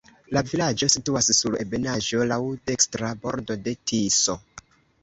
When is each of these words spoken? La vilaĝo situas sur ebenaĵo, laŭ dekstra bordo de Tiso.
La 0.35 0.41
vilaĝo 0.51 0.89
situas 0.93 1.29
sur 1.41 1.57
ebenaĵo, 1.65 2.25
laŭ 2.35 2.41
dekstra 2.73 3.13
bordo 3.27 3.61
de 3.69 3.77
Tiso. 3.93 4.43